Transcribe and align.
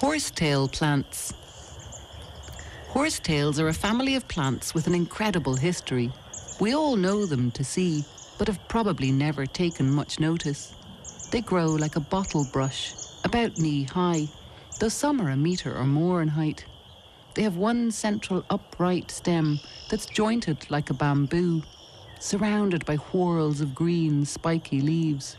Horsetail 0.00 0.66
plants. 0.68 1.34
Horsetails 2.88 3.60
are 3.60 3.68
a 3.68 3.74
family 3.74 4.14
of 4.14 4.26
plants 4.28 4.72
with 4.72 4.86
an 4.86 4.94
incredible 4.94 5.56
history. 5.56 6.10
We 6.58 6.74
all 6.74 6.96
know 6.96 7.26
them 7.26 7.50
to 7.50 7.62
see, 7.62 8.06
but 8.38 8.48
have 8.48 8.66
probably 8.66 9.12
never 9.12 9.44
taken 9.44 9.92
much 9.92 10.18
notice. 10.18 10.72
They 11.30 11.42
grow 11.42 11.66
like 11.66 11.96
a 11.96 12.00
bottle 12.00 12.46
brush, 12.50 12.94
about 13.24 13.58
knee 13.58 13.82
high, 13.82 14.28
though 14.80 14.88
some 14.88 15.20
are 15.20 15.28
a 15.28 15.36
metre 15.36 15.76
or 15.76 15.84
more 15.84 16.22
in 16.22 16.28
height. 16.28 16.64
They 17.34 17.42
have 17.42 17.56
one 17.56 17.90
central 17.90 18.42
upright 18.48 19.10
stem 19.10 19.60
that's 19.90 20.06
jointed 20.06 20.70
like 20.70 20.88
a 20.88 20.94
bamboo, 20.94 21.62
surrounded 22.18 22.86
by 22.86 22.96
whorls 22.96 23.60
of 23.60 23.74
green, 23.74 24.24
spiky 24.24 24.80
leaves. 24.80 25.36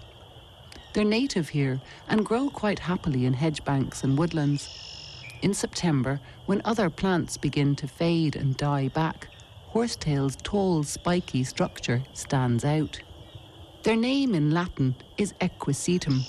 They're 0.93 1.03
native 1.05 1.49
here 1.49 1.79
and 2.09 2.25
grow 2.25 2.49
quite 2.49 2.79
happily 2.79 3.25
in 3.25 3.33
hedge 3.33 3.63
banks 3.63 4.03
and 4.03 4.17
woodlands. 4.17 4.69
In 5.41 5.53
September, 5.53 6.19
when 6.45 6.61
other 6.65 6.89
plants 6.89 7.37
begin 7.37 7.75
to 7.77 7.87
fade 7.87 8.35
and 8.35 8.57
die 8.57 8.89
back, 8.89 9.29
horsetail's 9.67 10.35
tall, 10.43 10.83
spiky 10.83 11.43
structure 11.43 12.03
stands 12.13 12.65
out. 12.65 12.99
Their 13.83 13.95
name 13.95 14.35
in 14.35 14.51
Latin 14.51 14.95
is 15.17 15.33
equisetum, 15.41 16.21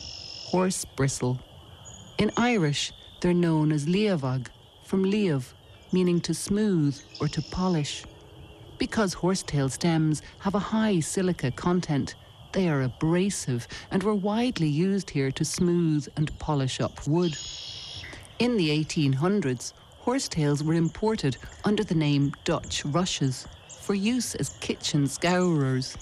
horse 0.51 0.85
bristle. 0.85 1.41
In 2.19 2.31
Irish, 2.37 2.93
they're 3.21 3.35
known 3.35 3.73
as 3.73 3.87
leabhag, 3.87 4.47
from 4.85 5.05
leav, 5.05 5.53
meaning 5.91 6.21
to 6.21 6.35
smooth 6.35 6.99
or 7.21 7.29
to 7.29 7.43
polish. 7.51 8.05
Because 8.79 9.13
horsetail 9.13 9.69
stems 9.69 10.23
have 10.39 10.55
a 10.55 10.59
high 10.59 11.01
silica 11.01 11.51
content, 11.51 12.15
they 12.53 12.69
are 12.69 12.83
abrasive 12.83 13.67
and 13.91 14.03
were 14.03 14.15
widely 14.15 14.69
used 14.69 15.11
here 15.11 15.31
to 15.33 15.45
smooth 15.45 16.07
and 16.17 16.37
polish 16.39 16.81
up 16.81 17.07
wood. 17.07 17.37
In 18.39 18.57
the 18.57 18.71
1800s, 18.71 19.73
horsetails 19.99 20.63
were 20.63 20.75
imported 20.75 21.37
under 21.65 21.85
the 21.85 21.95
name 21.95 22.33
Dutch 22.45 22.85
rushes 22.85 23.47
for 23.81 23.95
use 23.95 24.35
as 24.35 24.51
kitchen 24.61 25.07
scourers. 25.07 25.97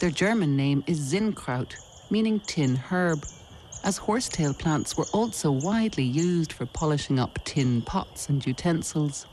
Their 0.00 0.10
German 0.10 0.56
name 0.56 0.84
is 0.86 1.12
Zinnkraut, 1.12 1.76
meaning 2.10 2.40
tin 2.40 2.76
herb, 2.76 3.24
as 3.84 3.98
horsetail 3.98 4.54
plants 4.54 4.96
were 4.96 5.06
also 5.12 5.50
widely 5.50 6.04
used 6.04 6.52
for 6.52 6.66
polishing 6.66 7.18
up 7.18 7.38
tin 7.44 7.82
pots 7.82 8.28
and 8.28 8.44
utensils. 8.44 9.26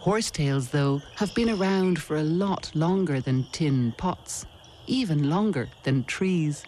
Horsetails, 0.00 0.70
though, 0.70 1.00
have 1.16 1.32
been 1.34 1.50
around 1.50 2.00
for 2.02 2.16
a 2.16 2.24
lot 2.24 2.72
longer 2.74 3.20
than 3.20 3.44
tin 3.52 3.92
pots, 3.96 4.46
even 4.86 5.30
longer 5.30 5.68
than 5.82 6.04
trees. 6.04 6.64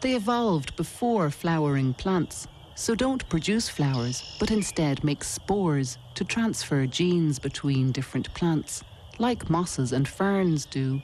They 0.00 0.14
evolved 0.14 0.76
before 0.76 1.30
flowering 1.30 1.94
plants, 1.94 2.46
so 2.74 2.94
don't 2.94 3.28
produce 3.28 3.68
flowers, 3.68 4.36
but 4.38 4.50
instead 4.50 5.02
make 5.02 5.24
spores 5.24 5.98
to 6.14 6.24
transfer 6.24 6.86
genes 6.86 7.38
between 7.38 7.92
different 7.92 8.32
plants, 8.34 8.84
like 9.18 9.50
mosses 9.50 9.92
and 9.92 10.06
ferns 10.06 10.66
do. 10.66 11.00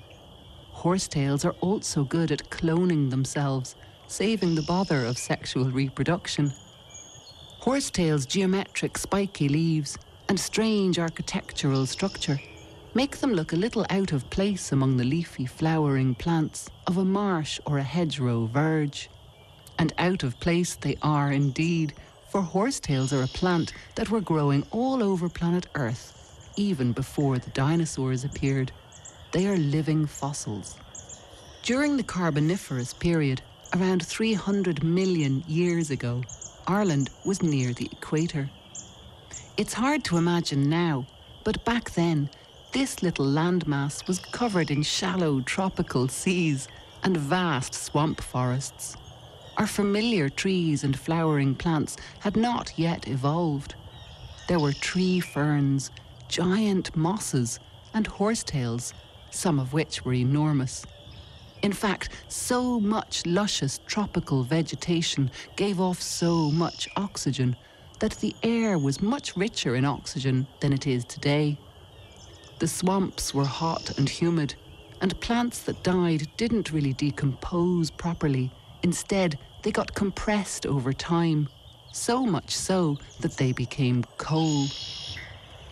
Horsetails 0.70 1.44
are 1.44 1.56
also 1.60 2.04
good 2.04 2.30
at 2.30 2.50
cloning 2.50 3.10
themselves, 3.10 3.76
saving 4.08 4.54
the 4.54 4.62
bother 4.62 5.04
of 5.04 5.16
sexual 5.16 5.70
reproduction. 5.70 6.52
Horsetails' 7.60 8.26
geometric 8.26 8.98
spiky 8.98 9.48
leaves 9.48 9.96
and 10.28 10.38
strange 10.38 10.98
architectural 10.98 11.86
structure 11.86 12.40
make 12.94 13.18
them 13.18 13.32
look 13.32 13.52
a 13.52 13.56
little 13.56 13.86
out 13.88 14.12
of 14.12 14.28
place 14.30 14.72
among 14.72 14.96
the 14.96 15.04
leafy 15.04 15.46
flowering 15.46 16.14
plants 16.14 16.68
of 16.86 16.98
a 16.98 17.04
marsh 17.04 17.58
or 17.64 17.78
a 17.78 17.82
hedgerow 17.82 18.46
verge. 18.46 19.08
And 19.78 19.92
out 19.98 20.22
of 20.22 20.38
place 20.40 20.74
they 20.76 20.96
are 21.02 21.32
indeed, 21.32 21.94
for 22.28 22.42
horsetails 22.42 23.12
are 23.12 23.22
a 23.22 23.28
plant 23.28 23.72
that 23.94 24.10
were 24.10 24.20
growing 24.20 24.66
all 24.70 25.02
over 25.02 25.28
planet 25.28 25.66
Earth, 25.74 26.50
even 26.56 26.92
before 26.92 27.38
the 27.38 27.50
dinosaurs 27.50 28.24
appeared. 28.24 28.72
They 29.32 29.46
are 29.46 29.56
living 29.56 30.06
fossils. 30.06 30.76
During 31.62 31.96
the 31.96 32.02
Carboniferous 32.02 32.92
period, 32.92 33.40
around 33.74 34.04
300 34.04 34.82
million 34.82 35.42
years 35.46 35.90
ago, 35.90 36.22
Ireland 36.66 37.10
was 37.24 37.42
near 37.42 37.72
the 37.72 37.88
equator. 37.90 38.50
It's 39.56 39.72
hard 39.72 40.04
to 40.04 40.16
imagine 40.16 40.68
now, 40.68 41.06
but 41.44 41.64
back 41.64 41.90
then, 41.92 42.30
this 42.72 43.02
little 43.02 43.26
landmass 43.26 44.08
was 44.08 44.18
covered 44.18 44.70
in 44.70 44.82
shallow 44.82 45.40
tropical 45.42 46.08
seas 46.08 46.68
and 47.02 47.16
vast 47.16 47.74
swamp 47.74 48.18
forests. 48.22 48.96
Our 49.58 49.66
familiar 49.66 50.30
trees 50.30 50.82
and 50.82 50.98
flowering 50.98 51.54
plants 51.54 51.98
had 52.20 52.34
not 52.34 52.72
yet 52.78 53.06
evolved. 53.08 53.74
There 54.48 54.58
were 54.58 54.72
tree 54.72 55.20
ferns, 55.20 55.90
giant 56.28 56.96
mosses, 56.96 57.60
and 57.92 58.06
horsetails, 58.06 58.94
some 59.30 59.58
of 59.58 59.74
which 59.74 60.06
were 60.06 60.14
enormous. 60.14 60.86
In 61.60 61.74
fact, 61.74 62.08
so 62.28 62.80
much 62.80 63.26
luscious 63.26 63.80
tropical 63.86 64.44
vegetation 64.44 65.30
gave 65.56 65.78
off 65.78 66.00
so 66.00 66.50
much 66.50 66.88
oxygen 66.96 67.54
that 68.00 68.12
the 68.12 68.34
air 68.42 68.78
was 68.78 69.02
much 69.02 69.36
richer 69.36 69.76
in 69.76 69.84
oxygen 69.84 70.46
than 70.60 70.72
it 70.72 70.86
is 70.86 71.04
today. 71.04 71.58
The 72.62 72.68
swamps 72.68 73.34
were 73.34 73.44
hot 73.44 73.98
and 73.98 74.08
humid, 74.08 74.54
and 75.00 75.20
plants 75.20 75.58
that 75.64 75.82
died 75.82 76.28
didn't 76.36 76.70
really 76.70 76.92
decompose 76.92 77.90
properly 77.90 78.52
Instead, 78.84 79.36
they 79.62 79.72
got 79.72 79.96
compressed 79.96 80.64
over 80.64 80.92
time, 80.92 81.48
so 81.92 82.24
much 82.24 82.54
so 82.54 82.98
that 83.18 83.36
they 83.36 83.50
became 83.50 84.04
coal. 84.16 84.66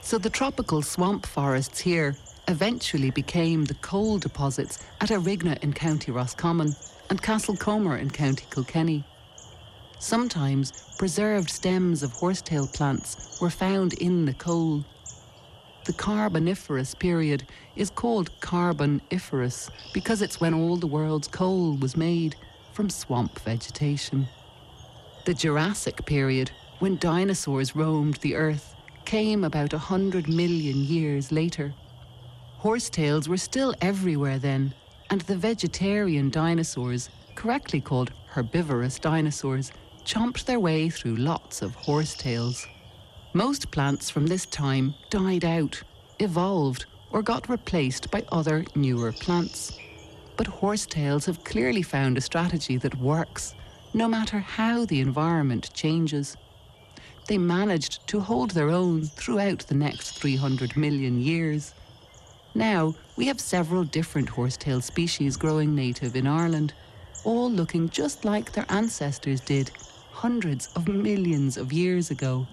So 0.01 0.19
the 0.19 0.31
tropical 0.31 0.83
swamp 0.83 1.27
forests 1.27 1.79
here 1.79 2.17
eventually 2.49 3.13
became 3.13 3.67
the 3.67 3.75
coal 3.75 4.19
deposits 4.19 4.85
at 5.01 5.11
Arigna 5.11 5.63
in 5.63 5.73
County 5.73 6.11
Roscommon 6.11 6.75
and 7.09 7.23
Castlecomer 7.23 8.01
in 8.01 8.11
County 8.11 8.47
Kilkenny. 8.51 9.05
Sometimes 10.01 10.73
preserved 10.99 11.51
stems 11.51 12.03
of 12.03 12.11
horsetail 12.11 12.67
plants 12.67 13.39
were 13.41 13.49
found 13.51 13.93
in 13.95 14.25
the 14.25 14.35
coal. 14.35 14.85
The 15.87 15.93
Carboniferous 15.95 16.95
period 16.95 17.47
is 17.75 17.89
called 17.89 18.39
Carboniferous 18.41 19.71
because 19.95 20.21
it's 20.21 20.41
when 20.41 20.53
all 20.53 20.77
the 20.77 20.87
world's 20.87 21.27
coal 21.27 21.75
was 21.77 21.97
made 21.97 22.37
from 22.73 22.91
swamp 22.91 23.39
vegetation. 23.41 24.29
The 25.25 25.33
Jurassic 25.33 26.05
period, 26.05 26.51
when 26.81 26.99
dinosaurs 26.99 27.75
roamed 27.75 28.17
the 28.17 28.35
earth, 28.35 28.75
came 29.07 29.43
about 29.43 29.73
a 29.73 29.79
hundred 29.79 30.29
million 30.29 30.77
years 30.85 31.33
later. 31.33 31.73
Horsetails 32.59 33.27
were 33.27 33.39
still 33.39 33.75
everywhere 33.81 34.39
then, 34.39 34.75
and 35.09 35.23
the 35.23 35.37
vegetarian 35.37 36.29
dinosaurs, 36.29 37.09
correctly 37.35 37.81
called 37.81 38.13
herbivorous 38.27 38.99
dinosaurs, 38.99 39.73
chomped 40.05 40.45
their 40.45 40.61
way 40.61 40.91
through 40.91 41.17
lots 41.17 41.63
of 41.63 41.75
horsetails. 41.75 42.67
Most 43.33 43.71
plants 43.71 44.11
from 44.11 44.27
this 44.27 44.45
time 44.45 44.93
died 45.09 45.45
out, 45.45 45.81
evolved, 46.19 46.87
or 47.13 47.23
got 47.23 47.49
replaced 47.49 48.11
by 48.11 48.25
other 48.33 48.65
newer 48.75 49.13
plants. 49.13 49.79
But 50.37 50.49
horsetails 50.49 51.27
have 51.27 51.45
clearly 51.45 51.83
found 51.83 52.19
a 52.19 52.23
strategy 52.23 52.77
that 52.79 52.99
works, 52.99 53.55
no 53.95 54.09
matter 54.09 54.41
how 54.41 54.85
the 54.85 55.01
environment 55.01 55.71
changes. 55.73 56.37
They 57.29 57.39
managed 57.39 58.05
to 58.09 58.19
hold 58.19 58.51
their 58.51 58.69
own 58.69 59.03
throughout 59.03 59.61
the 59.61 59.77
next 59.77 60.19
300 60.19 60.77
million 60.77 61.21
years. 61.21 61.73
Now, 62.57 62.97
we 63.15 63.27
have 63.27 63.41
several 63.41 63.85
different 63.85 64.29
horsetail 64.29 64.81
species 64.81 65.37
growing 65.37 65.73
native 65.77 66.17
in 66.17 66.27
Ireland, 66.27 66.73
all 67.23 67.49
looking 67.49 67.91
just 67.91 68.25
like 68.25 68.51
their 68.51 68.67
ancestors 68.69 69.41
did 69.41 69.71
hundreds 70.11 70.67
of 70.75 70.89
millions 70.89 71.57
of 71.57 71.73
years 71.73 72.11
ago. 72.11 72.49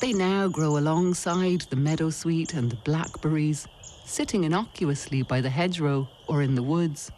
They 0.00 0.14
now 0.14 0.48
grow 0.48 0.78
alongside 0.78 1.60
the 1.68 1.76
meadowsweet 1.76 2.54
and 2.54 2.70
the 2.70 2.76
blackberries, 2.76 3.68
sitting 4.06 4.44
innocuously 4.44 5.20
by 5.22 5.42
the 5.42 5.50
hedgerow 5.50 6.08
or 6.26 6.40
in 6.40 6.54
the 6.54 6.62
woods, 6.62 7.12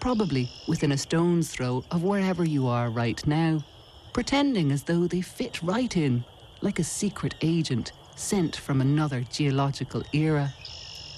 probably 0.00 0.50
within 0.68 0.92
a 0.92 0.98
stone's 0.98 1.50
throw 1.50 1.82
of 1.90 2.02
wherever 2.02 2.44
you 2.44 2.66
are 2.66 2.90
right 2.90 3.26
now, 3.26 3.64
pretending 4.12 4.70
as 4.70 4.82
though 4.82 5.06
they 5.06 5.22
fit 5.22 5.62
right 5.62 5.96
in, 5.96 6.26
like 6.60 6.78
a 6.78 6.84
secret 6.84 7.34
agent 7.40 7.92
sent 8.16 8.54
from 8.54 8.82
another 8.82 9.24
geological 9.32 10.02
era. 10.12 10.52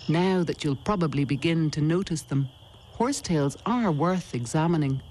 Now 0.09 0.45
that 0.45 0.63
you'll 0.63 0.77
probably 0.77 1.25
begin 1.25 1.69
to 1.73 1.81
notice 1.81 2.23
them, 2.23 2.49
horsetails 2.93 3.57
are 3.67 3.91
worth 3.91 4.37
examining. 4.37 5.03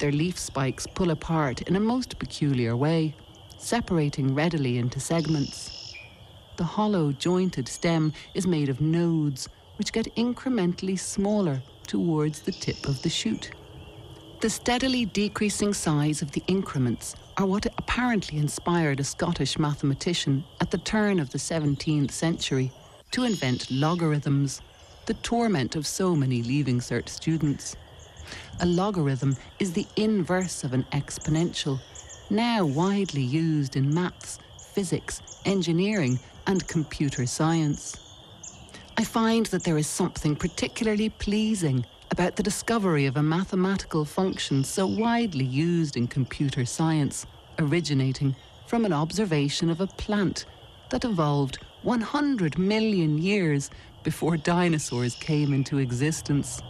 Their 0.00 0.12
leaf 0.12 0.36
spikes 0.36 0.86
pull 0.88 1.12
apart 1.12 1.62
in 1.62 1.76
a 1.76 1.80
most 1.80 2.18
peculiar 2.18 2.76
way, 2.76 3.14
separating 3.58 4.34
readily 4.34 4.78
into 4.78 5.00
segments. 5.00 5.94
The 6.56 6.64
hollow 6.64 7.12
jointed 7.12 7.68
stem 7.68 8.12
is 8.34 8.46
made 8.46 8.68
of 8.68 8.80
nodes 8.80 9.48
which 9.76 9.92
get 9.92 10.14
incrementally 10.16 10.98
smaller 10.98 11.62
towards 11.86 12.40
the 12.40 12.52
tip 12.52 12.88
of 12.88 13.00
the 13.02 13.08
shoot. 13.08 13.50
The 14.40 14.50
steadily 14.50 15.04
decreasing 15.04 15.74
size 15.74 16.22
of 16.22 16.32
the 16.32 16.42
increments 16.46 17.16
are 17.36 17.46
what 17.46 17.66
apparently 17.78 18.38
inspired 18.38 19.00
a 19.00 19.04
Scottish 19.04 19.58
mathematician 19.58 20.44
at 20.60 20.70
the 20.70 20.78
turn 20.78 21.18
of 21.18 21.30
the 21.30 21.38
17th 21.38 22.10
century 22.10 22.70
to 23.10 23.24
invent 23.24 23.70
logarithms, 23.70 24.60
the 25.06 25.14
torment 25.14 25.76
of 25.76 25.86
so 25.86 26.14
many 26.14 26.42
Leaving 26.42 26.78
Cert 26.78 27.08
students. 27.08 27.76
A 28.60 28.66
logarithm 28.66 29.36
is 29.58 29.72
the 29.72 29.86
inverse 29.96 30.62
of 30.62 30.72
an 30.72 30.84
exponential, 30.92 31.80
now 32.30 32.64
widely 32.64 33.22
used 33.22 33.76
in 33.76 33.92
maths, 33.92 34.38
physics, 34.72 35.22
engineering, 35.44 36.18
and 36.46 36.66
computer 36.68 37.26
science. 37.26 37.96
I 38.96 39.04
find 39.04 39.46
that 39.46 39.64
there 39.64 39.78
is 39.78 39.86
something 39.86 40.36
particularly 40.36 41.08
pleasing 41.08 41.86
about 42.10 42.36
the 42.36 42.42
discovery 42.42 43.06
of 43.06 43.16
a 43.16 43.22
mathematical 43.22 44.04
function 44.04 44.64
so 44.64 44.86
widely 44.86 45.44
used 45.44 45.96
in 45.96 46.08
computer 46.08 46.64
science, 46.64 47.26
originating 47.58 48.34
from 48.66 48.84
an 48.84 48.92
observation 48.92 49.70
of 49.70 49.80
a 49.80 49.86
plant 49.86 50.46
that 50.90 51.04
evolved 51.04 51.58
100 51.82 52.58
million 52.58 53.18
years 53.18 53.70
before 54.02 54.36
dinosaurs 54.36 55.14
came 55.14 55.52
into 55.52 55.78
existence. 55.78 56.60